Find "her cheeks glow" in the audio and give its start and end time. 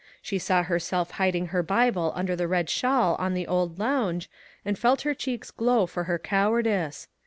5.03-5.85